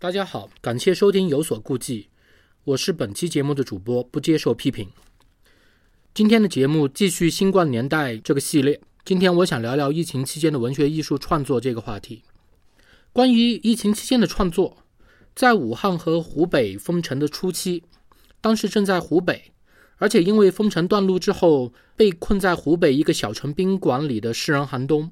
[0.00, 2.02] 大家好，感谢收听《有所顾忌》，
[2.62, 4.88] 我是本期节目的主播，不接受批评。
[6.14, 12.22] 今天的节目继续《新冠年代》这个系列，今天我想聊聊疫情期间的文学艺术创作这个话题。
[13.12, 14.76] 关于疫情期间的创作，
[15.34, 17.82] 在武汉和湖北封城的初期，
[18.40, 19.50] 当时正在湖北，
[19.96, 25.10] 而且因为封城断路之后，被困在湖北一个小城宾馆里的诗人韩东。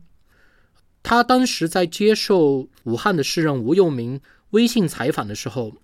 [1.02, 5.74] 他当时在接受武汉的诗人吴又明微信采访的时候，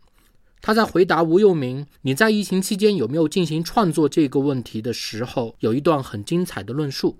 [0.60, 7.18] 他在回答吴又明“你在疫情期间有没有进行创作”这个问题的时候，有一段很精彩的论述。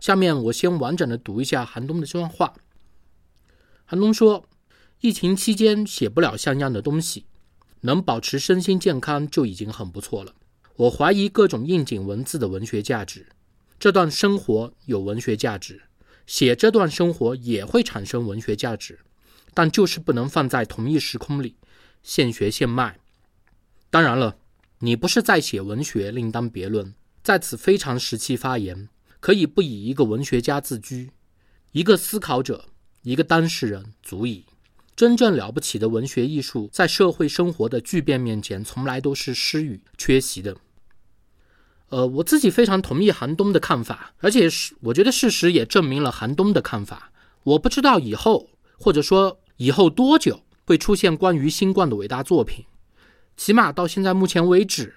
[0.00, 2.54] 下面我先完整的读一下韩东的这段话。
[3.84, 4.46] 韩东说
[5.00, 7.24] ：“疫情期间写不了像样的东西，
[7.80, 10.34] 能保持身心健康就已经很不错了。
[10.76, 13.28] 我怀疑各种应景文字的文学价值，
[13.78, 15.82] 这段生活有文学价值。”
[16.26, 19.00] 写这段生活也会产生文学价值，
[19.54, 21.56] 但就是不能放在同一时空里，
[22.02, 22.98] 现学现卖。
[23.88, 24.36] 当然了，
[24.80, 26.94] 你不是在写文学，另当别论。
[27.22, 28.88] 在此非常时期发言，
[29.20, 31.10] 可以不以一个文学家自居，
[31.72, 32.66] 一个思考者，
[33.02, 34.44] 一个当事人足矣。
[34.96, 40.56] 真正了不起的文学艺术，在社会生活的巨变面前，从来都是失语缺席的。
[41.88, 47.12] 呃，我自己非常同意韩东的看法，而且是我觉得事实也证明了韩东的看法。
[47.42, 52.66] 我不知道以后或者说以后多久会出现关于新冠的伟大作品，
[53.34, 54.94] 起码到现在目前为止，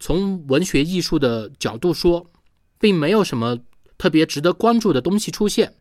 [0.00, 2.28] 从文学艺术的角度说，
[2.80, 3.58] 并没有什么
[3.96, 5.74] 特别值得关注的东西出现。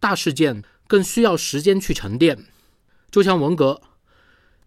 [0.00, 2.46] 大事件更需要时间去沉淀，
[3.10, 3.82] 就像文革。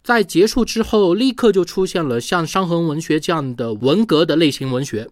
[0.03, 5.09] 在结束之后，立刻就出现了像伤痕文学这样的文革的类型文学。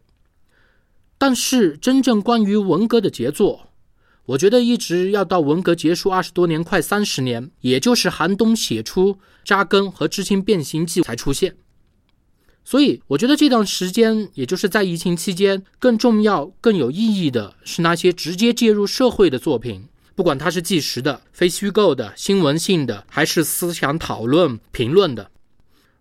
[1.18, 3.70] 但是，真正关于文革的杰作，
[4.28, 9.14] 我觉得一直要到文革结束二十多年，快三十年，也就是韩东写出
[9.46, 11.56] 《扎根》和《知青变形记》才出现。
[12.66, 19.86] 所以，我觉得这段时间，也就是在疫情期间，更重要、更有意义的是那些直接介入社会的作品。
[20.14, 25.32] 不管它是纪实的、非虚构的、新闻性的，还是思想讨论、评论的，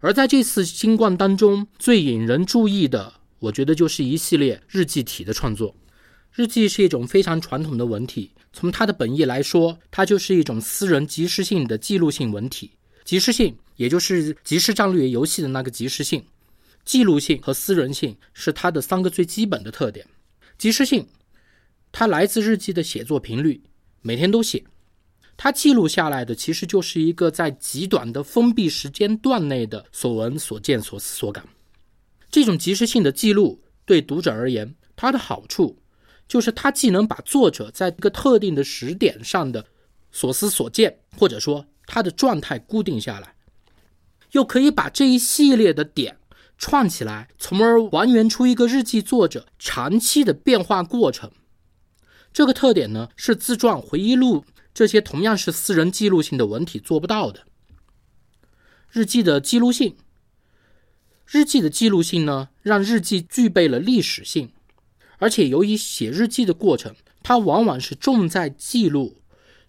[0.01, 5.77] 而在这次新冠当中，最引人注意的，我觉得就是一系列日记体的创作。
[6.37, 12.71] 日记是一种非常传统的文体，从它的本意来说，它就是一种私人即时性的记录性文体。
[13.07, 16.21] 即时性，也就是即时战略游戏的那个即时性；
[16.85, 20.07] 记录性和私人性是它的三个最基本的特点。
[20.59, 21.07] 即时性，
[21.91, 23.63] 它来自日记的写作频率。
[24.03, 24.63] 每天都写，
[25.39, 31.49] 它记录下来的其实就是一个在极短的封闭时间段内的所闻所见所思所感。
[32.31, 35.79] 这种即时性的记录对读者而言，它的好处
[36.29, 39.65] 就是它既能把作者在一个特定的时点上的
[40.11, 43.35] 所思所见，或者说他的状态固定下来，
[44.33, 46.19] 又可以把这一系列的点
[46.59, 51.31] 串起来，从而还原出一个日记作者长期的变化过程。
[52.33, 54.45] 这个特点呢，是自传、回忆录
[54.75, 57.47] 这些同样是私人记录性的文体做不到的。
[58.91, 59.97] 日记的记录性，
[61.27, 64.51] 日记的记录性呢，让日记具备了历史性，
[65.19, 69.23] 而且由于写日记的过程，它往往是重在记录，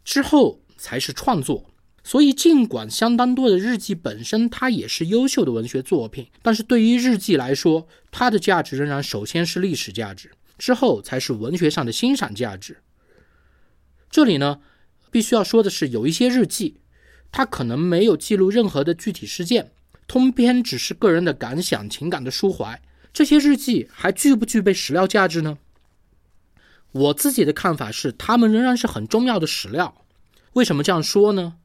[0.04, 1.70] 之后才是创作。
[2.04, 10.32] 所以，尽管相当多的日记本身它也是优秀的文学作品，但是对于日记来说，它的价值仍然首先是历史价值。
[10.58, 12.78] 之后才是文学上的欣赏价值。
[14.10, 14.60] 这里呢，
[15.12, 16.78] 必须要说的是，有一些日记，
[17.32, 19.72] 它可能没有记录任何的具体事件，
[20.08, 22.82] 通篇只是个人的感想、情感的抒怀。
[23.18, 25.58] 这些日记还具不具备史料价值呢？
[26.92, 30.06] 我自己的看法是，它们仍然是很重要的史料。
[30.54, 31.56] 为什么这样说呢？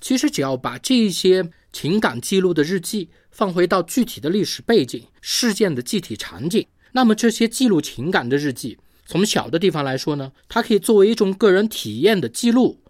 [0.00, 6.64] 其实只要把这些情感记录的日记放回到具体的历史背景、事件的具体场景。
[6.92, 12.80] 那么这些记录情感的日记，从小的地方来说呢，它可以作为一种个人体验的记录，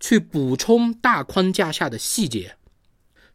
[0.00, 2.56] 去补充大框架下的细节。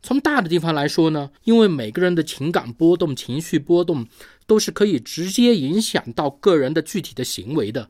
[0.04, 4.08] 从大的地方来说呢，因为每个人的情感波动、情绪波动
[4.48, 7.90] 都是可以直接影响到个人的具体的行为的。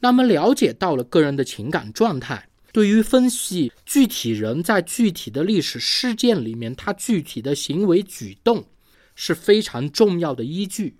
[0.00, 8.66] 那么了解到了个人的情感状态，对于分析具体人在具体的历史事件里面他具体的行为举动，
[9.14, 10.96] 是非常重要的依据。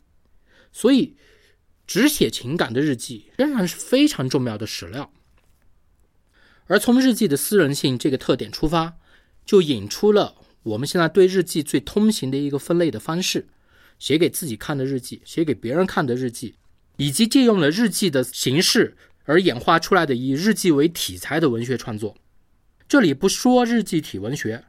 [0.73, 1.17] 所以，
[1.87, 5.11] 只写情感的日记仍然是非常重要的史料。
[6.67, 8.97] 而从日记的私人性这个特点出发，
[9.45, 10.35] 就引出了
[10.65, 13.47] 我们现在对日记最通行的一个分类的方式：
[13.99, 16.57] 写给自己看的日记，写给别人看的日记，
[16.97, 22.17] 以及借用了日记的形式而演化出来的以日记为题材的文学创作。
[22.89, 24.65] 这里不说日记体文学，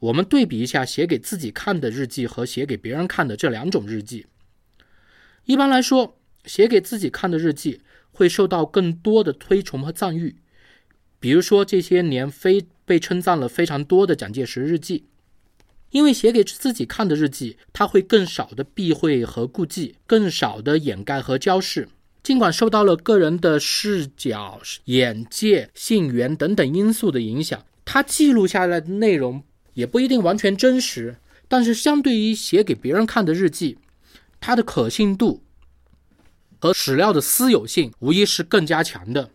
[0.00, 4.26] 我们对比一下写给自己看的日记和写给别人看的这两种日记。
[5.44, 10.36] 一般来说，写给自己看的日记会受到更多的推崇和赞誉，
[11.20, 15.06] 比如说这些年非被称赞了非常多的蒋介石日记。
[15.90, 21.88] 因为写给自己看的日记，他会更少的避讳和顾忌，更少的掩盖和交饰。
[22.22, 29.44] 尽管受到了个人的视角、眼界、性缘等等因素的影响，他记录下来的内容
[29.74, 31.18] 也不一定完全真实。
[31.48, 33.78] 但是，相对于写给别人看的日记，
[34.40, 35.44] 它的可信度
[36.58, 39.30] 和史料的私有性无疑是更加强的。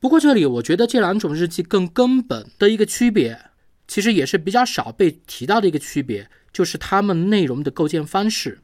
[0.00, 3.38] 不过，这里我觉得这两种日记更根本的一个区别。
[3.86, 8.60] 其实也是比较少被提到的一个区别，就是他们内容的构建方式。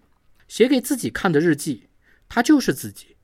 [0.49, 1.85] 写给自己看的日记，
[2.29, 3.17] 它就是自己，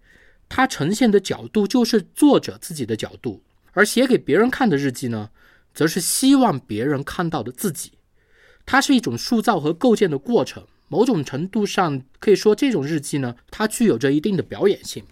[0.49, 3.43] 它呈现的角度就是作者自己的角度；
[3.73, 5.31] 而写给别人看的日记呢，
[5.75, 7.93] 则是希望别人看到的自己。
[8.65, 10.67] 它是一种塑造和构建的过程。
[10.91, 15.05] 某种程度上可以说，这种日记呢，它具有着一定的表演性。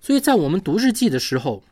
[0.00, 1.62] 所以在我们读日记的时候，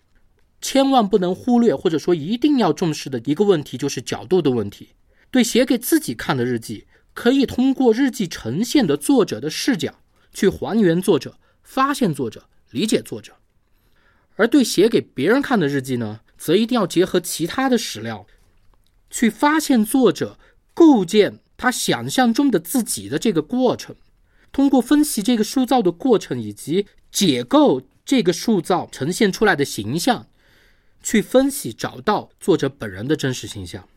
[0.66, 4.88] 千万不能忽略，或者说一定要重视的一个问题，就是角度的问题。
[5.30, 10.00] 对写给自己看的日记，可以通过日记呈现的作者的视角，
[10.32, 13.34] 去还原作者、发现作者、理解作者；
[14.34, 18.26] 而对写给别人看的日记呢，则一定要结合其他的史料，
[19.08, 20.36] 去发现作者
[20.74, 23.94] 构建他想象中的自己的这个过程，
[24.50, 30.26] 通过分析这个塑造的过程，以及解构这个塑造呈现出来的形象。
[31.06, 33.88] 去分析找到作者本人的真实形象。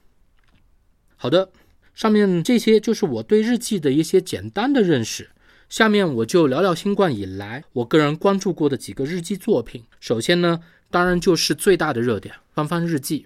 [1.15, 1.51] 好的，
[1.95, 5.31] 上面这些就是我对日记的一些简单的认识。
[5.67, 9.85] 下面我就聊聊新冠以来我个人关注过的几个日记作品。
[9.99, 10.59] 首先呢，
[10.91, 13.21] 当然就是最大的热点《芳芳日记》。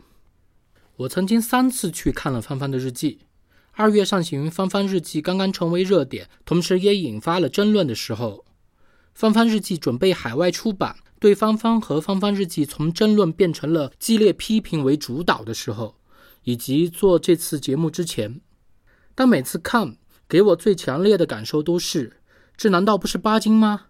[0.95, 3.19] 我曾经三次去看了芳芳的日记。
[3.74, 8.45] 二月上行《芳芳日记》刚刚成为热点，同时也引发了争论的时候，
[9.13, 10.95] 《芳芳日记》准备海外出版。
[11.24, 15.96] 对芳芳和芳芳日记从争论变成了激烈批评为主导的时候，
[16.44, 18.42] 以及做这次节目之前，
[19.16, 19.96] 但每次看
[20.28, 22.18] 给我最强烈的感受都是：
[22.58, 23.86] 这难道不是巴金吗？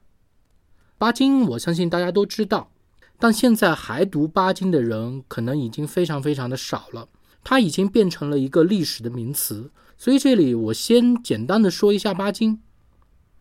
[1.00, 2.70] 巴金，我相信大家都知道，
[3.18, 7.10] 但现在还读巴金的人可能已经非常非常的少了，
[7.44, 9.72] 他已经变成了一个历史的名词。
[9.98, 12.62] 所以这里我先简单的说一下巴金，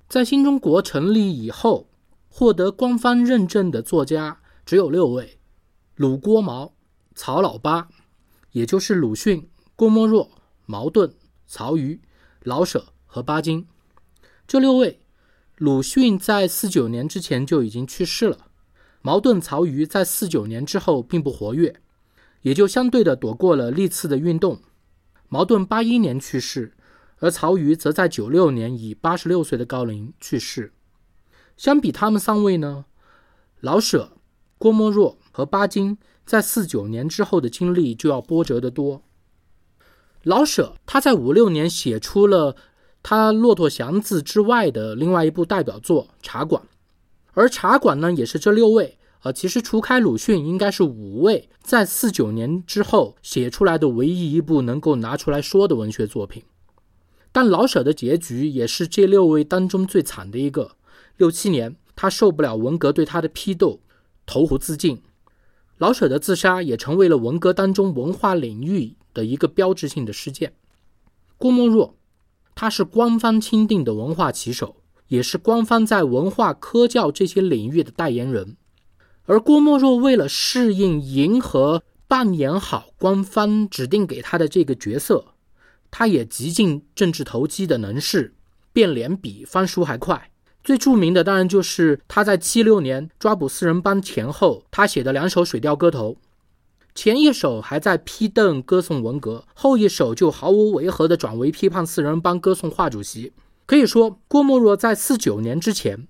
[0.09, 1.91] 在新中国成立以后。
[2.34, 5.38] 获得官方认证的作家只有六位：
[5.96, 6.73] 鲁、郭、毛、
[7.14, 7.90] 曹、老八，
[8.52, 10.31] 也就是鲁迅、郭沫若、
[10.64, 11.12] 茅盾、
[11.46, 12.00] 曹禺、
[12.43, 13.67] 老舍和巴金。
[14.46, 15.02] 这六位，
[15.58, 18.46] 鲁迅在四九年之前就已经去世了，
[19.02, 21.82] 茅盾、曹禺在四九年之后并不活跃，
[22.40, 24.58] 也就相对的躲过了历次的运动。
[25.29, 26.73] 茅盾八一年去世，
[27.19, 30.73] 而曹禺则在九六年以八十六岁的高龄去世。
[31.56, 32.87] 相比他们三位呢，
[33.60, 34.12] 老舍、
[34.58, 39.02] 郭沫若和巴金在四九年之后的经历就要波折得多。
[40.22, 42.56] 老舍他在五六年写出了
[43.02, 46.62] 他《骆驼祥子》之外的另外一部代表作《茶馆》，
[47.32, 56.44] 而《茶馆》呢也是这六位，呃，其实除开鲁迅，应该是五位在四九年之后写出来的唯一一部能够拿出来说的文学作品。
[57.32, 60.77] 但老舍的结局也是这六位当中最惨的一个。
[61.16, 63.81] 六七年，他受不了文革对他的批斗，
[64.26, 65.02] 投湖自尽。
[65.78, 70.52] 老舍的自杀也成为了文革当中文化领域的一个标志性的事件。
[71.38, 71.96] 郭沫若，
[72.54, 74.76] 他是官方钦定的文化旗手，
[75.08, 78.56] 也是官方在文化科教这些领域的代言人。
[79.24, 85.34] 而郭沫若为了适应、迎合、扮演好官方指定给他的这个角色，
[85.90, 88.34] 他也极尽政治投机的能事，
[88.72, 90.31] 变脸比翻书还快。
[90.64, 96.12] 最著名的当然就是他在七六年抓捕四人帮前后，他写的两首《水调歌头》，
[96.94, 103.32] 前一首还在批邓歌颂文革，后一首就毫无违和的转为批判四人帮歌颂华主席。
[103.66, 106.06] 可以说，郭沫若在四九年之前，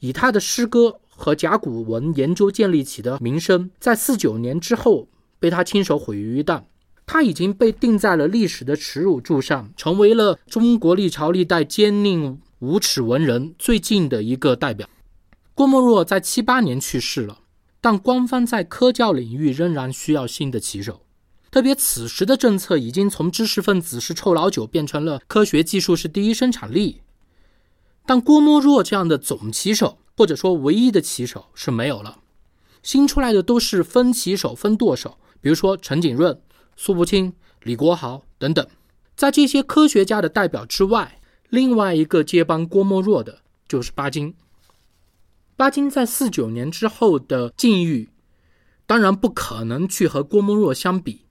[0.00, 5.08] 以他的诗歌和甲骨文研究建立起的名声，在四九年之后
[5.40, 6.62] 被他亲手毁于一旦。
[7.06, 12.36] 他已经被钉在了历史的耻辱柱上，成为了中国历朝历代奸佞。
[12.60, 14.88] 无耻文人最近的一个代表，
[15.54, 17.40] 郭沫若在七八年去世了，
[17.82, 21.02] 但官方在科教领域仍然需要新的棋手。
[21.50, 27.02] 特别此时的政策已经从知识分子是臭老九变成了科学技术是第一生产力，
[28.06, 32.20] 但郭沫若这样的总棋手或者说唯一的棋手是没有了，
[32.82, 36.40] 新出来的都是分棋手、分舵手，比如说陈景润、
[36.74, 38.66] 苏步青、李国豪等等。
[39.14, 41.20] 在这些科学家的代表之外，
[41.56, 44.34] 另外一个接班郭沫若的就是巴金。
[45.56, 48.10] 巴金在四九年之后的境遇，
[48.86, 51.22] 当然不可能去和郭沫若相比，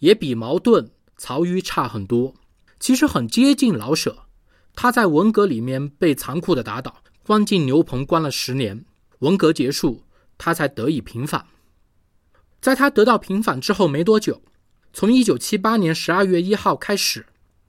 [0.00, 2.34] 也比茅盾、曹禺差很多。
[2.80, 4.24] 其实很接近老舍，
[4.74, 8.84] 他在文革里面被残酷的打倒，关进牛棚关了十年。
[9.20, 10.02] 文革结束，
[10.36, 11.46] 他才得以平反。
[12.60, 14.42] 在他得到平反之后没多久，
[14.92, 17.26] 从一九七八年十二月一号开始，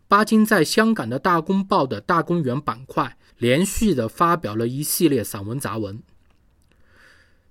[0.08, 3.18] 巴金在香港的《大公报》的大公园板块。
[3.38, 6.02] 连续的发表了一系列散文杂文。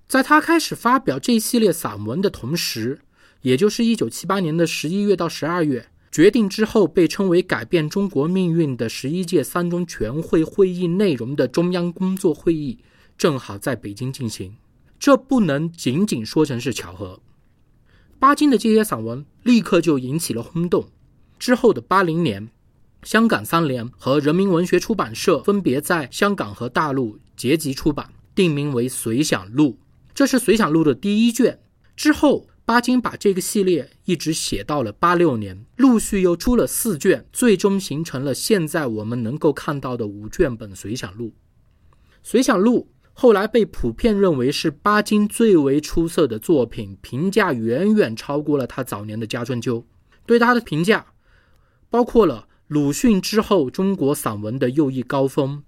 [0.06, 3.00] 在他开始发表这一系列散文的同时，
[3.42, 12.78] 也就是一九七八年的十一月到十二月，决定之后被称为改变中国命运的十一届三中全会会议内容的中央工作会议，
[13.18, 14.56] 正好在北京进行。
[14.98, 17.20] 这不能仅仅说成是巧合。
[18.18, 20.88] 巴金的这些散文立刻就引起了轰动。
[21.38, 22.48] 之后的八零年。
[23.02, 29.72] 香港三联和人民文学出版社分别在香港和大陆结集出版，定名为《随想录》。
[30.14, 31.60] 这是《随想录》的第一卷。
[31.94, 41.26] 之后，巴金把这个系列一直写到了八六年，陆续又出了四卷，最终形成了现在我们能够看到的五卷本《随想录》。
[42.22, 49.80] 《随想录》后来被普遍认为是巴金最为出色的作品，评价远远超过了他早年的《家春秋》。
[50.24, 51.04] 对他的评价
[51.94, 52.48] 包括了。
[52.66, 55.62] 鲁迅之后，中国散文的又一高峰，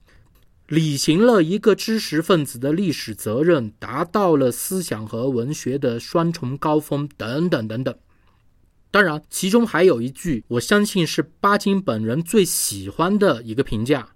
[0.67, 7.97] 履行了一个知识分子的历史责任，达到了思想和文学的双重高峰，等等等等。
[8.91, 14.09] 当然，其中还有一句，我相信是巴金本人最喜欢的一个评价。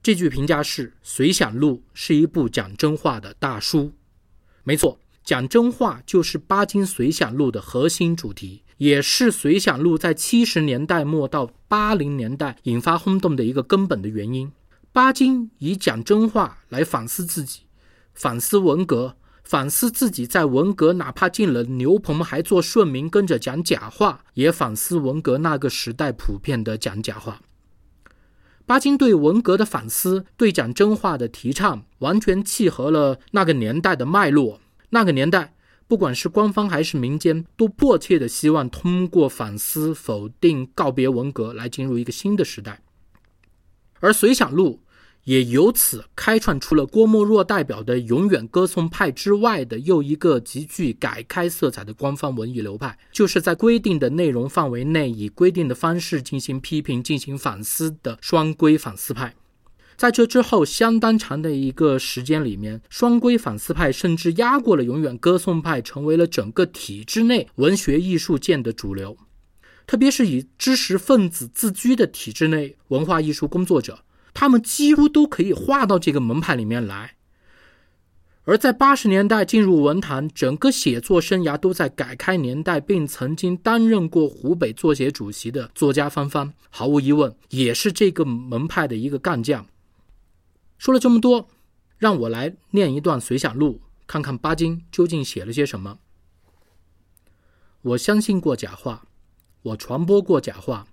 [0.00, 3.92] 这句评价是：《随想录》是一部讲真话的大书。
[4.62, 8.62] 没错，讲真话就是巴金《随想录》的核心主题。
[8.78, 14.50] 也是《随想录》在七十年代末到八零年代引发轰动的一个根本的原因。
[14.92, 17.62] 巴金以讲真话来反思自己，
[18.14, 27.40] 反思文革，反思自己在文革哪怕进了牛棚还做顺民，跟着讲假话，也反思文革那个时代普遍的讲假话。
[28.64, 34.60] 巴金对文革的反思，对讲真话的提倡，完全契合了那个年代的脉络。
[34.90, 35.54] 那个年代。
[35.88, 42.82] 不管是官方还是民间，都迫切的希望通过反思、否定、告别文革，来进入一个新的时代。
[44.00, 44.80] 而《随想录》
[45.24, 59.34] 也由此开创出了郭沫若代表的永远歌颂派之外的又一个极具改开色彩的官方文艺流派，就是在规定的内容范围内，以规定的方式进行批评、进行反思的双规反思派。
[59.98, 69.16] 在这之后，相当长的一个时间里面，双规反思派甚至压过了永远歌颂派，成为了整个体制内文学艺术界的主流。
[69.88, 73.98] 特别是以知识分子自居的体制内文化艺术工作者，
[74.32, 77.16] 他们几乎都可以划到这个门派里面来。
[78.44, 89.66] 而在八十年代进入文坛，整个写作生涯都在改开年代，并曾经担任过湖北作协主席的作家方方，毫无疑问也是这个门派的一个干将。
[90.78, 91.48] 说了这么多，
[91.98, 95.98] 让我来念一段随想录，看看巴金究竟写了些什么。
[97.82, 99.06] 我相信过假话，
[99.62, 100.86] 我传播过假话，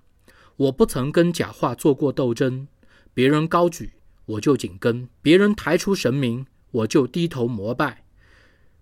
[0.58, 2.68] 我不曾跟假话做过斗争。
[3.14, 3.94] 别人高举，
[4.26, 8.04] 我就紧跟；别人抬出神明，我就低头膜拜。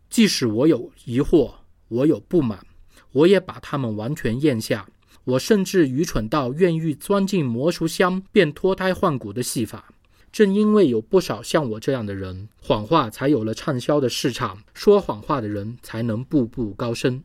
[0.10, 1.55] 即使我有疑惑，
[1.89, 2.65] 我有不满，
[3.12, 4.88] 我也把他们完全咽下。
[5.25, 9.92] 我甚至愚蠢到愿意钻进魔术箱，变脱胎换骨的戏法。
[10.33, 17.23] 正因为有不少像我这样的人，谎话才有了畅销的市场，说谎话的人才能步步高升。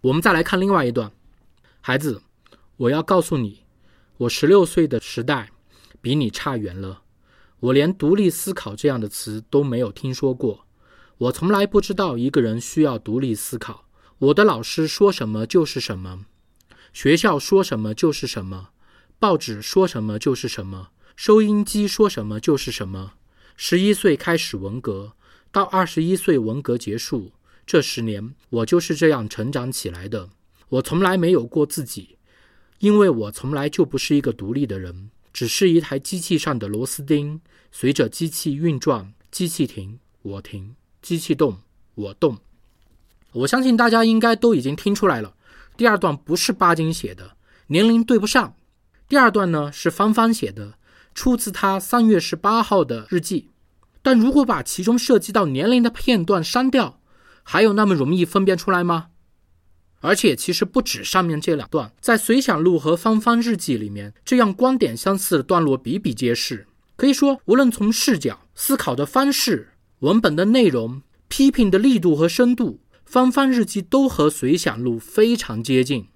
[0.00, 1.12] 我们再来看另外一段，
[1.82, 2.22] 孩子，
[2.78, 3.64] 我要告诉你，
[4.16, 5.50] 我十六岁的时代
[6.00, 7.02] 比你差远了。
[7.60, 10.66] 我连独立思考这样的词都没有听说过，
[11.18, 13.84] 我从来不知道一个人需要独立思考。
[14.18, 16.24] 我的老师说什么就是什么，
[16.94, 18.70] 学校说什么就是什么，
[19.18, 20.88] 报纸说什么就是什么。
[21.16, 23.14] 收音机说什么就是什么。
[23.56, 25.12] 十一岁开始文革，
[25.50, 27.32] 到二十一岁文革结束，
[27.66, 30.30] 这十年我就是这样成长起来的。
[30.68, 32.16] 我从来没有过自己，
[32.78, 37.40] 因为我从来就不是一个独立的人，只是一台机器上的螺丝钉。
[37.70, 41.58] 随着机器运转，机器停，我停；机器动，
[41.94, 42.38] 我动。
[43.32, 45.34] 我相信大家应该都已经听出来了。
[45.76, 47.36] 第二段不是巴金写的，
[47.68, 48.54] 年龄对不上。
[49.08, 50.78] 第二段呢是芳芳写的。
[51.14, 53.50] 出自他三月十八号的日记，
[54.02, 57.00] 但如果把其中涉及到年龄的片段删掉，
[57.42, 59.08] 还有那么容易分辨出来吗？
[60.00, 66.66] 而且其实不止上面这两段，在《随想录》和《芳芳日记》里面，这样观点相似的段落比比皆是。
[66.96, 76.08] 可以说，无论从视角、思考的方式、文本的内容、批评的力度和深度，《芳芳日记》都和《随想录》非常接近，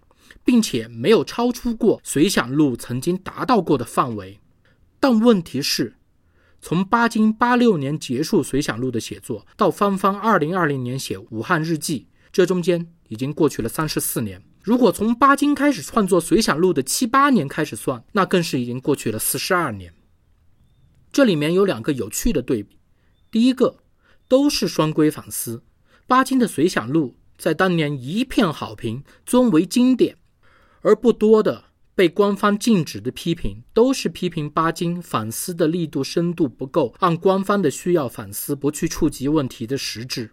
[0.45, 4.41] 并且没有超出过《随想录》曾经达到过的范围。
[5.08, 5.94] 但问题是，
[6.60, 12.00] 从巴金八六年结束《随想录》的写作，到芳芳二零二零年写《武汉日记》，
[12.32, 12.92] 这中间。
[13.06, 14.42] 已经过去了三十四年。
[14.64, 19.94] 如果从巴金开始创作《随想录》的七八年开始算，那更是已经过去了四十二年。
[21.12, 22.76] 这里面有两个有趣的对比：
[23.30, 23.76] 第一个，
[24.26, 25.62] 都是双规反思。
[26.08, 30.16] 巴金的《随想录》在当年一片好评，尊为经典；
[30.80, 31.65] 而不多的
[31.97, 40.31] 被官方禁止的批评，都是批评巴金反思的力度深度不够，按官方的需要反思，不去触及问题的实质。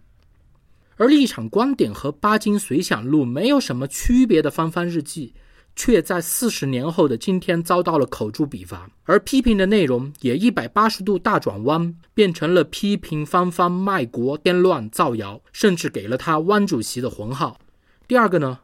[0.96, 5.32] 而立场观点和巴金随想录没有什么区别的《翻翻日记》，
[5.74, 17.58] 却在四十年后的今天遭到了口诛笔伐，而批评的内容也一百八十度大转弯，变成了批评芳芳卖国、颠乱、造谣，甚至给了他“汪主席”的浑号。
[18.06, 18.60] 第二个呢，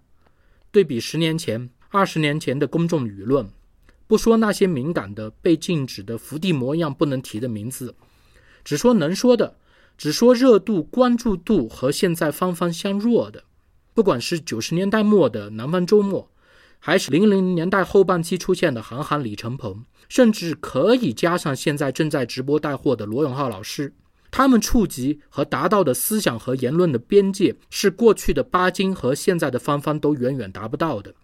[0.70, 3.48] 对比十年前、二十年前的公众舆论，
[4.06, 7.94] 不说那些敏感的、被禁止的伏地魔一样不能提的名字，
[8.64, 9.56] 只说能说的。
[9.98, 13.44] 只说热度、关注度和现在方方相若的，
[13.92, 16.22] 不管是九十年代末的《南方周末》，
[16.78, 23.92] 还是零零年代后半期出现的韩寒、李承鹏，甚至可以加上现在正在直播带货的罗永浩老师，
[24.30, 31.14] 他们触及和达到的思想和言论的边界，是过去的巴金和现在的芳芳都远远达不到的，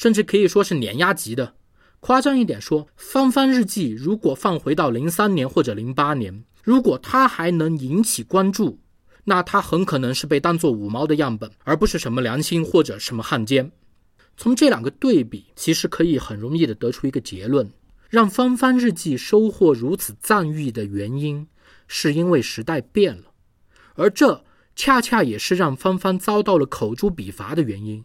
[0.00, 1.52] 甚至可以说是碾压级的。
[2.00, 6.42] 夸张一点说，《芳芳日记》如果放回到零三年或者零八年。
[6.62, 8.78] 如果他还能引起关注，
[9.24, 13.70] 那他很可能是被当作五毛的样本，而不是什么良心或者什么汉奸。
[14.38, 17.70] 从这两个对比，其实可以很容易的得出一个结论：
[18.08, 21.46] 让《芳芳日记》收获如此赞誉的原因，
[21.86, 23.24] 是因为时代变了，
[23.96, 24.42] 而这
[24.74, 28.02] 恰恰也是让芳芳遭到了口诛笔伐的原因。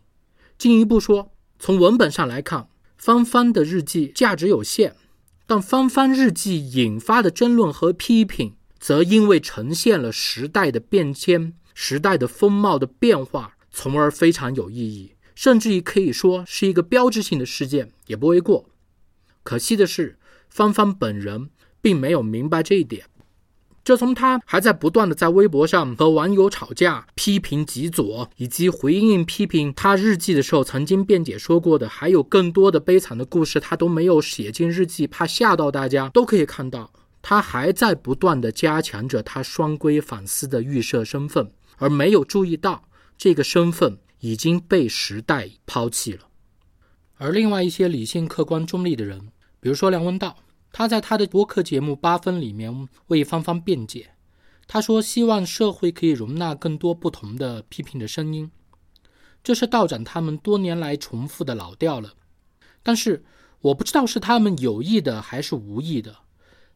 [0.57, 1.31] 进一步说，
[1.65, 4.95] 从文本上来看，芳芳的日记价值有限。
[5.47, 18.69] 但芳芳日记引发的争论和批评，则因为呈现了时代的变迁、时代的风貌的变化，从而非常有意义，甚至于可以说是一个标志性的事件，也不为过。
[19.41, 21.49] 可惜的是，芳芳本人
[21.81, 23.07] 并没有明白这一点。
[23.85, 36.09] 这从他还在不断的在微博上和网友吵架、批评极左，以及回应批评他日记的时候，曾经辩解说过的，还有更多的悲惨的故事，他都没有写进日记，怕吓到大家。
[36.09, 46.21] 都可以看到，他还在不断的加强着他双规反思的预设身份，而没有注意到这个身份已经被时代抛弃了。
[47.17, 49.27] 而另外一些理性、客观、中立的人，
[49.59, 50.37] 比如说梁文道。
[50.77, 54.09] 他在他的播客节目《八分》里面为芳芳辩解，
[54.67, 58.51] 他说：“希望社会可以容纳更多不同的批评的声音。”
[59.41, 62.15] 这是道长他们多年来重复的老调了。
[62.83, 63.23] 但是
[63.61, 66.13] 我不知道是他们有意的还是无意的，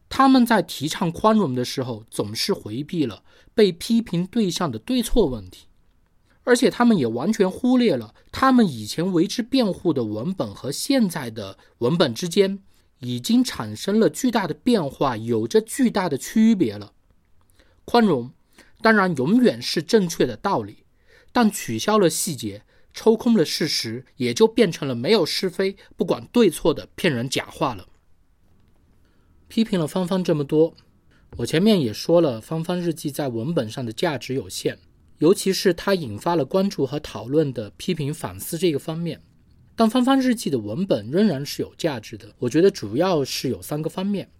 [0.08, 5.66] 他们在提倡宽容的时候，总是回避了被批评对象的对错问题，
[6.44, 12.62] 而且他们也完全忽略了他们以前为之辩护的文本和现在的文本之间。
[13.00, 16.92] 已经产生了巨大的变化，有着巨大的区别了。
[17.84, 18.30] 宽容
[18.80, 20.84] 当然永远是正确的道理，
[21.32, 22.62] 但取消了细节，
[22.94, 27.88] 抽空了事实，也就变成了没有是非、不管对错的骗人假话了。
[29.48, 30.74] 批评了芳芳这么多，
[31.38, 34.78] 我前面也说了，芳芳日记在文本上的价值有限，
[35.18, 39.20] 尤其是它引发了关注和讨论的批评反思这个方面。
[39.76, 44.30] 但芳芳日记的文本仍然是有价值的，我觉得主要是有三个方面：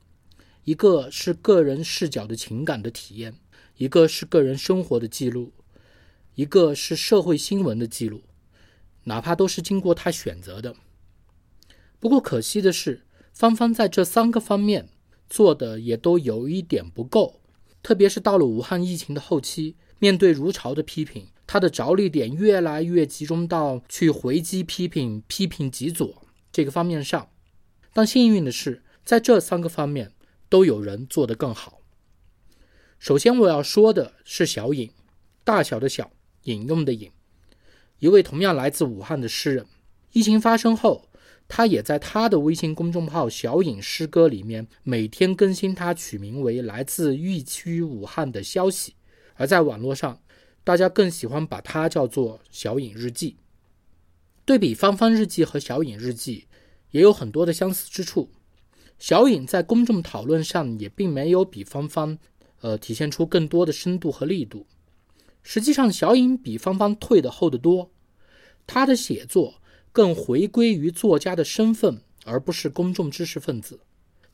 [0.65, 3.35] 一个是个人视角的情感的体验，
[3.79, 5.53] 一个是个人生活的记录，
[6.35, 8.23] 一个是社会新闻的记录，
[9.05, 10.77] 哪怕都是经过他选择的。
[11.99, 14.91] 不过可惜的是，芳芳在这三个方面
[15.31, 17.41] 做的也都有一点不够，
[17.83, 21.29] 特别是到了武汉疫情的后期，面对如潮的批评。
[21.53, 27.29] 他的着力点越来越集中到去回击批评、批评极左这个方面上，
[27.93, 30.13] 但幸运的是，在这三个方面
[30.49, 31.81] 都有人做得更好。
[33.01, 34.93] 首先我要说的是小尹，
[35.43, 36.13] 大小的小，
[36.45, 37.11] 引用的引，
[37.99, 39.67] 一位同样来自武汉的诗人。
[40.13, 41.09] 疫情发生后，
[41.49, 48.95] 他也在他的微信公众号“小尹诗歌”里面每天更新他取名为“来自疫区武汉”的消息，
[49.35, 50.21] 而在网络上。
[50.63, 53.37] 大家更喜欢把它叫做“小影日记”。
[54.45, 56.47] 对比芳芳日记和小影日记，
[56.91, 58.31] 也有很多的相似之处。
[58.99, 62.19] 小影在公众讨论上也并没有比芳芳，
[62.61, 64.67] 呃，体现出更多的深度和力度。
[65.43, 67.91] 实际上，小影比芳芳退得后得多。
[68.67, 73.81] 她的写作更回归于作家的身份，而不是公众知识分子。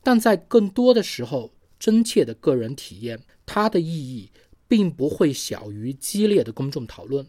[0.03, 4.31] 但在更多的时候，真切的个人体验，它的意义
[4.69, 7.27] 并不会小于激烈的公众讨论。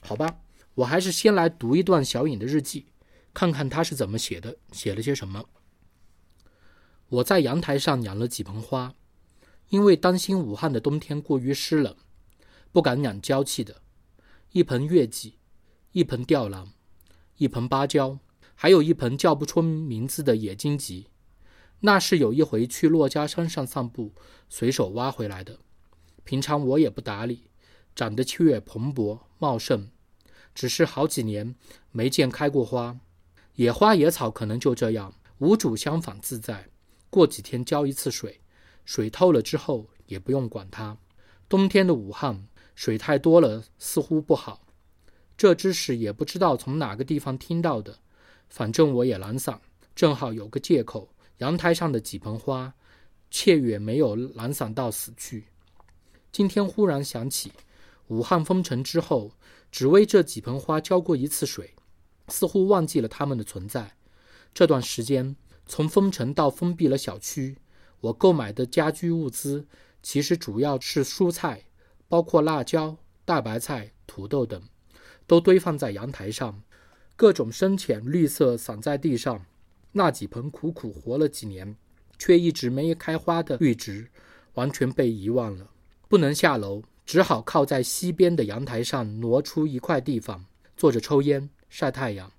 [0.00, 0.40] 好吧，
[0.74, 2.86] 我还是先来读一段小颖的日记，
[3.32, 5.44] 看看他是怎么写的，写了些什么。
[7.08, 8.94] 我在阳台上养了几盆花，
[9.68, 11.94] 因为担心武汉的冬天过于湿冷，
[12.72, 13.82] 不敢养娇气的。
[14.52, 15.38] 一盆月季，
[15.92, 16.68] 一盆吊兰，
[17.38, 18.18] 一盆芭蕉，
[18.54, 21.08] 还有一盆叫不出名字的野荆棘。
[21.80, 24.12] 那是有一回去珞珈山上散步，
[24.48, 25.58] 随手挖回来的。
[26.24, 27.50] 平常我也不打理，
[27.94, 29.88] 长得却蓬勃茂盛，
[30.54, 31.54] 只是好几年
[31.92, 32.98] 没见开过花。
[33.54, 36.68] 野花野草可能就这样，无主相反自在。
[37.10, 38.40] 过几天浇一次水，
[38.84, 40.96] 水透了之后也不用管它。
[41.48, 44.66] 冬天的武汉水太多了，似乎不好。
[45.36, 47.98] 这知识也不知道从哪个地方听到的，
[48.48, 49.60] 反正我也懒散，
[49.94, 51.08] 正好有个借口。
[51.38, 52.72] 阳台上的几盆花，
[53.30, 55.44] 却也没有懒散到死去。
[56.34, 57.52] 今天忽然想起，
[58.08, 59.30] 武汉封城之后，
[59.70, 61.76] 只为这几盆花浇过一次水，
[62.26, 63.94] 似乎忘记了它们的存在。
[64.52, 67.58] 这段时间，从封城到封闭了小区，
[68.00, 69.68] 我购买的家居物资
[70.02, 71.66] 其实主要是蔬菜，
[72.08, 74.60] 包括辣椒、大白菜、土豆等，
[75.28, 76.60] 都堆放在阳台上，
[77.14, 79.46] 各种深浅绿色散在地上。
[79.92, 81.76] 那几盆苦苦活了几年，
[82.18, 84.10] 却一直没开花的绿植，
[84.54, 85.70] 完全被遗忘了。
[86.14, 90.44] 不能下楼，只好靠在西边的阳台上挪出一块地方，
[90.76, 92.30] 坐着抽烟晒太阳。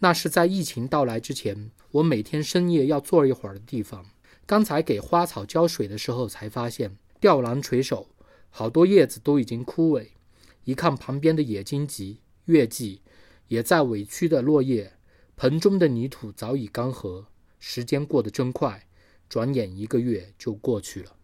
[0.00, 4.04] 那是在疫情到来之前，我每天深夜要坐一会儿的地方。
[4.44, 8.06] 刚才给花草浇水的时候，才发现吊兰垂手，
[8.50, 10.08] 好多叶子都已经枯萎。
[10.64, 13.00] 一看旁边的野荆棘、月季，
[13.48, 14.92] 也在委屈的落叶。
[15.36, 17.24] 盆中的泥土早已干涸，
[17.58, 18.86] 时间过得真快，
[19.26, 21.16] 转眼一个月就过去了。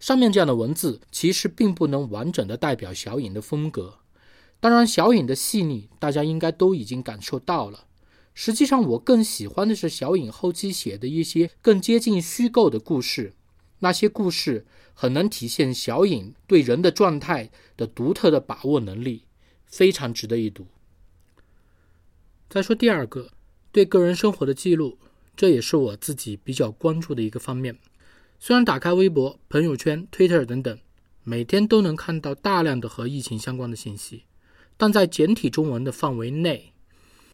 [0.00, 3.98] 上面这样的文字其实并不能完整的代表小颖的风格，
[4.58, 7.86] 当然小颖的细腻大家应该都已经感受到了。
[8.32, 13.34] 实际上，我更喜欢的是小颖后期写的一些更接近虚构的故事，
[13.80, 19.24] 那些故事很能体现小颖对人的状态的独特的把握能力，
[19.66, 20.66] 非常值得一读。
[22.48, 23.32] 再说第二个，
[23.70, 24.98] 对个人生活的记录，
[25.36, 27.76] 这也是我自己比较关注的一个方面。
[28.42, 30.78] 虽然打开微博、朋友圈、Twitter 等等，
[31.24, 34.24] 每天都能看到大量的和疫情相关的信息，
[34.78, 36.72] 但在简体中文的范围内，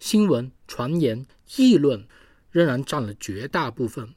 [0.00, 1.24] 新闻、传言、
[1.56, 2.08] 议论
[2.50, 4.14] 仍然占了绝大部分。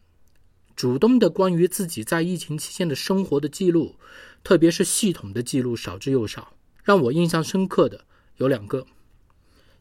[0.75, 3.95] 主动的关于自己在疫情期间的生活的记录，
[4.43, 6.55] 特别是系统的记录，少之又少。
[6.83, 8.05] 让我印象深刻的
[8.37, 8.87] 有两个。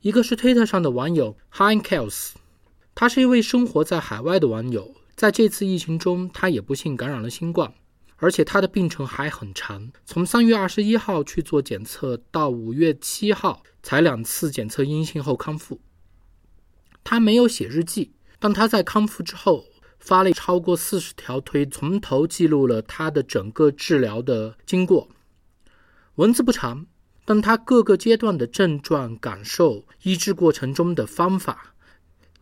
[0.03, 2.33] 一个是推特上的网友 Hinkels，
[2.95, 7.75] 他是一位生活在海外的网友，在这次疫情中，他也不幸感染了新冠，
[8.19, 15.81] 而且他的病程还很长，从三月二十一号去做检测到五月七号才两次检测阴性后康复。
[17.03, 19.65] 他没有写日记，但他在康复之后
[19.99, 25.09] 发了超过四十条推，从头记录了他的整个治疗的经过，
[26.15, 26.87] 文字不长。
[27.25, 31.75] 但他各个阶段的症状、感受、医治过程中的方法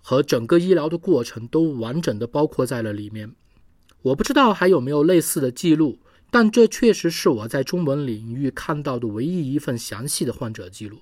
[0.08, 3.34] 和整个医疗的过程都完整的包括在了里面。
[4.02, 5.98] 我不知道还有没有类似的记录，
[6.30, 11.00] 但这确实是我在中文领域看到的唯一一份详细的患者记录。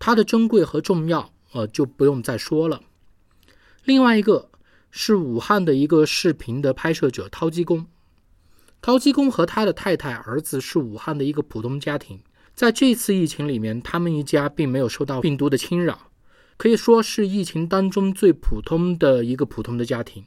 [0.00, 2.80] 它的珍贵和重要，呃，就不用再说了。
[3.84, 4.50] 另外一个
[4.90, 7.86] 是武汉的一个视频的拍摄者掏鸡公，
[8.82, 12.18] 掏鸡公和他的太太、儿子是武汉的一个普通家庭。
[12.56, 16.07] 在这次疫情里面，他们一家并没有受到病毒的侵扰，
[16.58, 20.24] 可以说是疫情当中最普通的一个普通的家庭。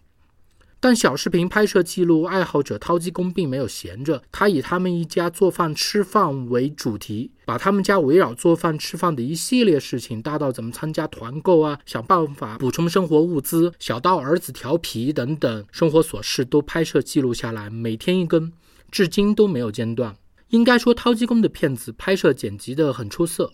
[0.83, 18.51] 但小视频拍摄记录爱好者掏鸡公并没有闲着，他以他们一家做饭吃饭为主题，把他们家围绕做饭吃饭的一系列事情，大到怎么参加团购啊，想办法补充生活物资，小到儿子调皮等等生活琐事，都拍摄记录下来，每天一根，
[18.89, 20.15] 至今都没有间断。
[20.49, 23.53] 应该说，掏鸡公的片子拍摄剪辑的很出色，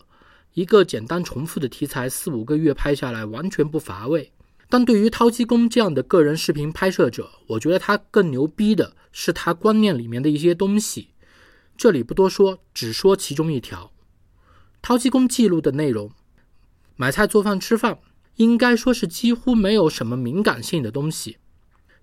[0.58, 4.34] 一个简单重复的题材，四五个月拍下来完全不乏味。
[4.68, 11.10] 但对于掏鸡公这样的个人视频拍摄者，我觉得他更牛逼的是他观念里面的一些东西。
[11.78, 13.92] 这里不多说，只说其中一条。
[14.82, 16.10] 掏鸡公记录的内容，
[16.96, 18.00] 买菜、做饭、吃饭，
[18.38, 21.38] 应该说是几乎没有什么敏感性的东西。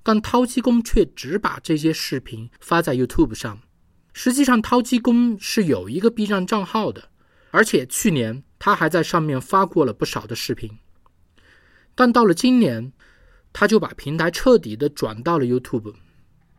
[0.05, 3.59] 但掏鸡公却只把这些视频发在 YouTube 上。
[4.12, 7.09] 实际上，掏鸡公是有一个 B 站账号的，
[7.55, 10.77] 而且去年他还在上面发过了不少的视频。
[11.95, 12.93] 但到了今年，
[13.53, 15.95] 他就把平台彻底的转到了 YouTube，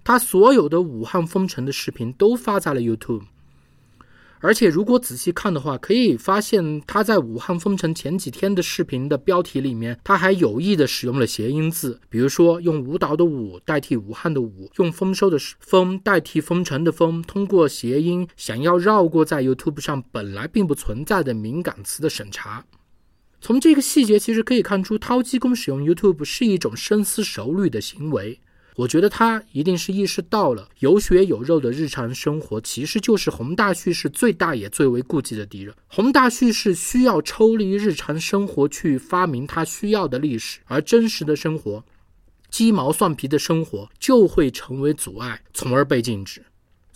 [0.05, 3.25] 他所有的武汉封城的视频都发在了 YouTube。
[4.39, 22.63] 而且，如果仔细看的话，可以发现他在武汉封城前几天的视频的标题里面，他还有意的使用了谐音字，比如说用舞蹈的“舞”代替武汉的“武”，用丰收的“丰”代替封城的“封”，通过谐音想要绕过在 YouTube 上本来并不存在的敏感词的审查。
[23.41, 28.39] 从这个细节其实可以看出，掏鸡公使用 YouTube 是一种深思熟虑的行为。
[28.75, 35.73] 我觉得他一定是意识到了有血有肉的日常生活其实就是宏大叙事最大也最为顾忌的敌人。
[35.87, 41.83] 宏大叙事需要抽离日常生活去发明他需要的历史，而真实的生活、
[42.49, 46.43] 鸡毛蒜皮的生活就会成为阻碍，从而被禁止。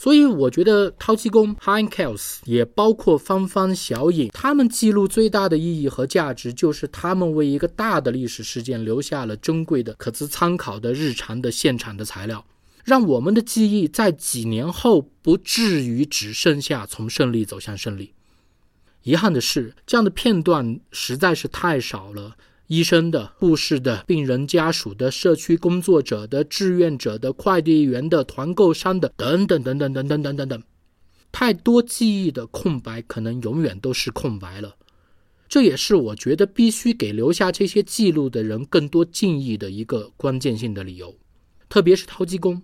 [0.02, 12.46] 所以我觉得淘气功 Hinkels 也包括芳芳、小影，他们记录最大的意义和价值，就是他们为一个大的历史事件留下了珍贵的、可资参考的日常的现场的材料，
[12.86, 18.14] 让我们的记忆在几年后不至于只剩下从胜利走向胜利。
[19.04, 22.38] 遗憾的是，这样的片段实在是太少了。
[22.70, 30.64] 医生的、护士的、病人家属的、社区工作者的、志愿者的、快递员的、团购商的，等等等等等等等等等，
[31.32, 34.76] 太多记忆的空白，可能永远都是空白了。
[35.48, 41.18] 这也是我觉得必须给留下这些记录的人更多敬意的一个关键性的理由。
[41.70, 42.62] 特别是掏鸡公，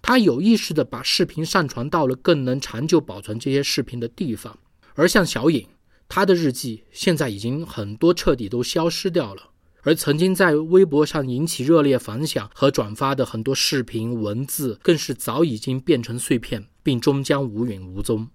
[0.00, 4.58] 他有意识的把视频上传到了更能长久保存这些视频的地方，
[4.94, 5.66] 而像小影。
[6.14, 9.48] 他的日记现在已经很多彻底都消失掉了，
[9.80, 18.28] 而曾经在微博上引起热烈反响和转发的很多视频文字，更是早已经变成碎片，并终将无影无踪。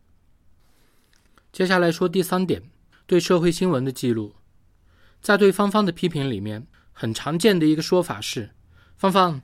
[1.52, 2.64] 接下来说第三点，
[3.06, 4.34] 对社会新闻的记录，
[5.22, 8.56] 在对芳芳的批评里面，很常见的一个说法是：
[8.98, 9.44] 芳芳，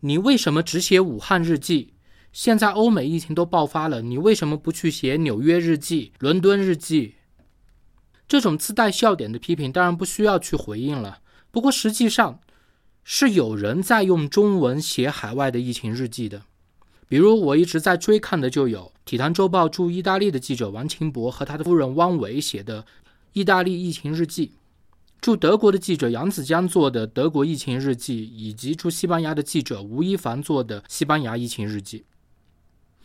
[0.00, 1.92] 你为什么只写武汉日记？
[2.32, 7.16] 现在欧美疫情都爆发了，你为什么不去写纽约日记、伦敦日记？
[8.28, 11.20] 这种自带笑点的批评当然不需要去回应了。
[11.50, 12.40] 不过实际上，
[13.02, 16.42] 是有人在用中文写海外的疫情日记的。
[17.08, 22.82] 比如我一直在追看的就有《体坛周报》驻意大利的记者王清博和他的夫人汪伟写的
[23.32, 24.48] 《意大利疫情日记》，
[25.22, 32.00] 驻德国的记者杨子江做的《德国疫情日记》，以及驻西班牙的记者吴一凡做的《西班牙疫情日记》。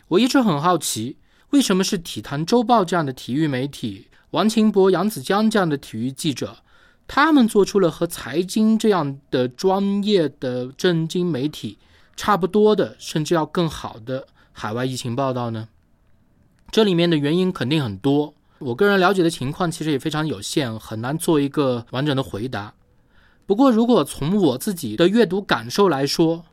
[0.09, 1.15] 我一直很好奇，
[1.53, 4.07] 为什么是《体坛周报》这样的体育媒体？
[4.31, 6.57] 王清博、杨子江这样的体育记者，
[7.05, 11.77] 他们做出了和财经这样的专业的政经媒体
[12.15, 15.69] 差不多的，甚至要更好的海外疫情报道呢？
[16.71, 22.73] 这里面的原因肯定很多，我个人了解的情况其实也非常有限，很难做一个完整的回答。
[23.45, 26.45] 不过，如果从我自己的阅读感受来说，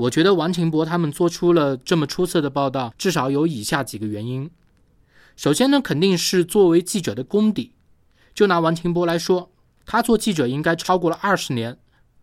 [0.00, 4.50] 我觉得王清博他们做出了这么出色的报道，至少有以下几个原因。
[5.36, 7.74] 首先呢，肯定是作为记者的功底。
[8.32, 9.50] 就拿王清博来说，
[9.84, 11.78] 他做记者应该超过了二十年，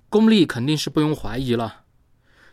[0.10, 1.84] 功力肯定是不用怀疑了。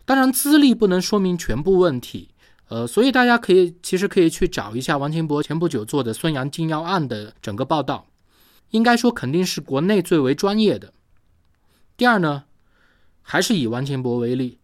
[0.05, 2.29] 当然，资历不能说明全部问题。
[2.69, 8.09] 呃，所以大家可以其实可以去找一下王清博前不久做的孙杨禁药案的整个报道，
[8.71, 10.93] 应该说肯定是国内最为专业的。
[11.97, 12.45] 第二呢，
[13.23, 14.59] 还是以王清博为例，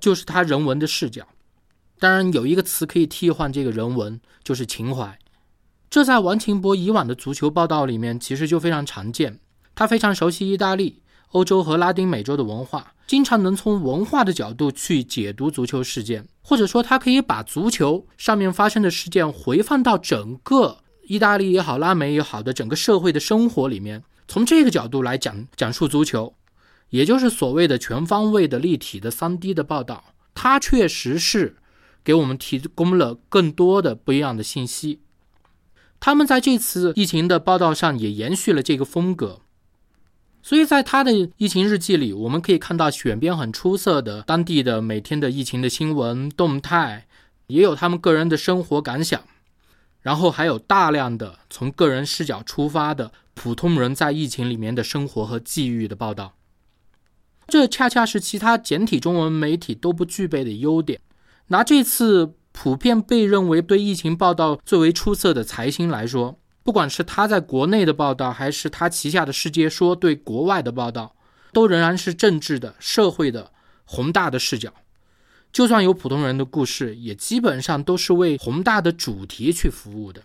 [0.00, 1.28] 就是他人文的视角。
[1.98, 5.18] 当然，有一个词可以替换这个人文，就是情怀。
[5.90, 9.38] 这在王清博以往的足球报道里面，其实就非常常见。
[9.74, 26.32] 他非常熟悉意大利、欧洲和拉丁美洲的文化，经常能从文化的角度去解读足球事件，或者说他可以把足球上面发生的事件回放到整个意大利也好、拉美也好的整个社会的生活里面，从这个角度来讲讲述足球，
[26.90, 30.14] 也就是所谓的全方位的立体的三 D 的报道。
[30.34, 31.56] 它确实是
[32.04, 35.00] 给我们提供了更多的不一样的信息。
[35.98, 39.40] 他们在这次疫情的报道上也延续了这个风格，
[40.42, 47.06] 所以在他的疫情日记里，我们可以看到选编很出色的当地的每天的疫情的新闻动态，
[47.48, 49.22] 也有他们个人的生活感想，
[50.00, 56.32] 然后还有大量的从个人视角出发的普通人在疫情里面的生活和际遇的报道。
[57.50, 61.00] 这恰恰是其他简体中文媒体都不具备的优点。
[61.48, 62.36] 拿这次。
[62.52, 71.14] 普遍被认为对疫情报道最为出色的财新来说，不管是他在国内的报道，还是他旗下的世界说对国外的报道，
[71.52, 73.52] 都仍然是政治的、社会的
[73.84, 74.74] 宏大的视角。
[75.52, 80.24] 就算有普通人的故事，也基本上都是为宏大的主题去服务的。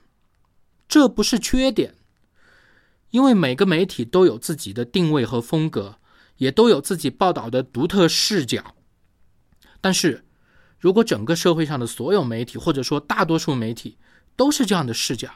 [0.90, 1.94] 这不是缺点，
[3.12, 6.00] 因为每个媒体都有自己的定位和风格，
[6.38, 8.76] 也都有自己报道的独特视角。
[9.82, 10.26] 但是，
[10.80, 13.98] 如果整个社会上的所有媒体，或者说大多数媒体
[14.36, 15.30] 都是这样的视角，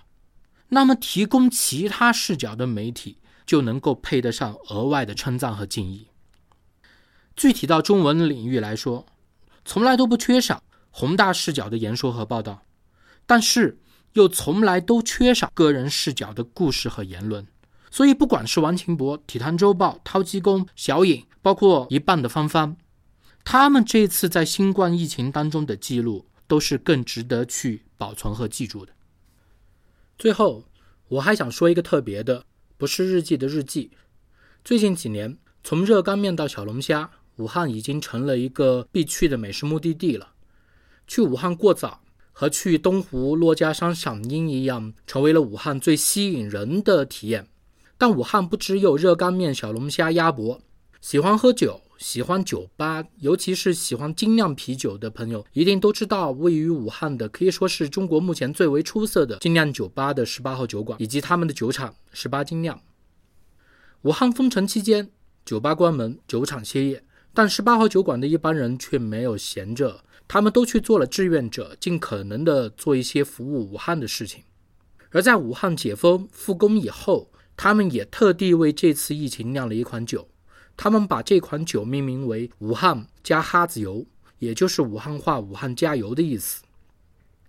[0.70, 6.08] 那么提供其他视角的媒体就能够配得上额外的称赞和敬意。
[7.36, 9.06] 具体到中文领域来说，
[9.64, 12.66] 从来都不缺少宏大视角的言说和报道，
[13.26, 13.80] 但是
[14.14, 17.48] 又从来都缺少个人视角的故事和言论。
[17.92, 22.78] 所以，不管是王晴博、体坛周报、掏鸡公、小影，包括一半的芳芳，
[23.44, 28.94] 他们这次在新冠疫情当中的记录，都是更值得去保存和记住的。
[30.18, 30.66] 最后，
[31.08, 32.44] 我还想说一个特别的，
[32.78, 33.92] 不是日记的日记。
[34.64, 37.10] 最近几年，从热干面到小龙虾。
[37.38, 40.34] 武汉已经成了一个必去的美食目的地了。
[41.08, 42.02] 去武汉过早
[42.34, 47.48] 和去东湖珞珈山赏樱一样，成为了武汉最吸引人的体验。
[48.00, 50.62] 但武汉不只有热干面、小龙虾、鸭脖，
[51.02, 62.80] 喜欢喝酒、喜欢酒吧，尤其是喜欢精酿啤酒的朋友，一定都知道位于武汉的可以说是中国目前最为出色的精酿酒吧的十八号酒馆，以及他们的酒厂十八精酿。
[64.04, 65.10] 武汉封城期间，
[65.44, 67.04] 酒吧关门，酒厂歇业。
[67.34, 74.42] 但十八号酒馆的一般人却没有闲着，他们都去做了志愿者，尽可能的做一些服务武汉的事情。
[75.12, 77.30] 而在武汉解封复工以后，
[77.62, 80.30] 他们也特地为这次疫情酿了一款酒，
[80.78, 84.06] 他们把这款酒命名为“武汉加哈子油”，
[84.40, 86.64] 也就是武汉话“武汉加油”的意思。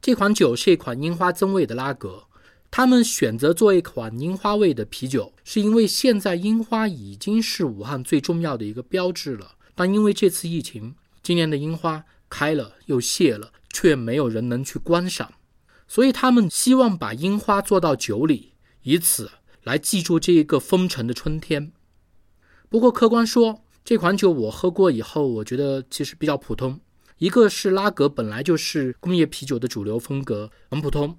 [0.03, 2.25] 这款酒是一款樱花增味的拉格，
[2.73, 9.53] 他们选择做一款樱花味的啤酒，是因为现在樱花已经是武汉最重要的一个标志了。
[9.77, 15.31] 但因为这次疫情，今年的樱花开了又谢了，却没有人能去观赏，
[15.87, 19.31] 所以他们希望把樱花做到酒里，以此
[19.63, 21.73] 来记住这一个封城的春天。
[22.69, 26.81] 不过客观说，这款酒我喝过以后，我觉得其实比较普通。
[27.19, 31.17] 一个是拉格本来就是工业啤酒的主流风格，很普通；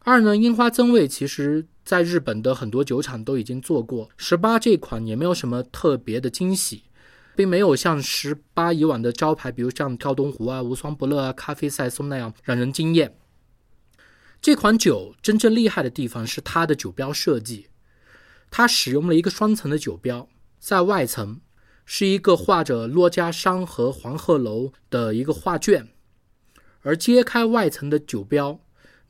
[0.00, 6.84] 二呢，樱花增味其实在日本的很多酒厂都已经做过，十八这款也没有什么特别的惊喜。
[7.36, 13.16] 并没有像十八以往的招牌，比如像跳东湖啊、无双不乐啊、咖啡赛松那样让人惊艳。
[14.42, 17.66] 这款酒真正厉害的地方是它的酒标设计，
[18.50, 21.42] 它使用了一个双层的酒标，在外层
[21.84, 25.90] 是一个画着珞珈山和黄鹤楼的一个画卷，
[26.80, 28.60] 而揭开外层的酒标，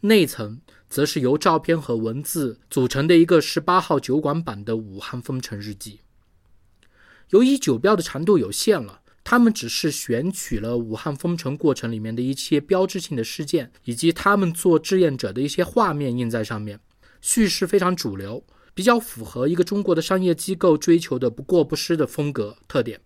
[0.01, 6.01] 内层则是由照片和文字组成的一个十八号酒馆版的武汉封城日记。
[7.29, 16.81] 由于酒标的长度有限了，他们只是选取了武汉封城过程里面的一些标志性的事件，以及他们做志愿者的一些画面印在上面，
[17.21, 18.43] 叙事非常主流，
[18.75, 23.01] 比较符合一个中国的商业机构追求的不过不失的风格特点。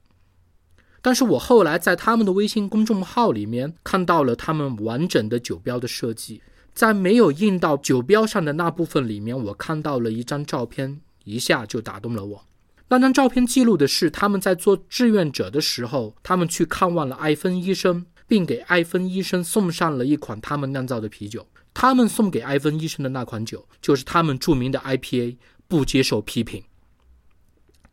[1.03, 6.41] 但是我后来在他们的微信公众号里面看到了他们完整的酒标的设计，
[6.73, 12.47] 在没有印到酒标上的那部分里面，我看到了一张照片，一下就打动了我。
[12.89, 21.47] 那张照片记录的是他们在做志愿者的时候，他们去看望了艾芬医生，并给艾芬医生送上了一款他们酿造的啤酒。
[21.73, 26.63] 他们送给艾芬医生的那款酒，就是他们著名的 IPA，不接受批评。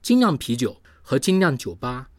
[0.03, 2.09] 精酿啤酒和精酿酒吧，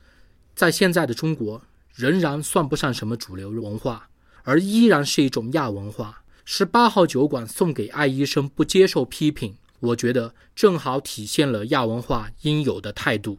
[0.56, 1.62] 在现在的中国
[1.94, 4.08] 仍然算不上什么主流文化，
[4.42, 6.24] 而依然是一种亚文化。
[6.44, 9.54] 十八号酒馆送给艾医生，不接受批评。
[9.82, 13.38] 我觉得正好体现了亚文化应有的态度。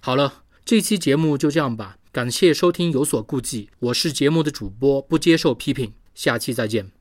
[0.00, 6.99] 好了，这期节目就这样吧，感谢收听，有所顾忌，我是节目的主播，不接受批评，下期再见。